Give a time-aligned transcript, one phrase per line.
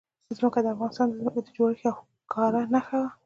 [0.37, 1.95] ځمکه د افغانستان د ځمکې د جوړښت یوه
[2.25, 3.09] ښکاره نښه ده.